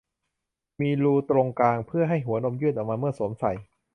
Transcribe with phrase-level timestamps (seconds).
[0.81, 3.51] มีรูตรงกลาง เพื่อให้หัวนมยื่นออกมาเมื่อสวมใส่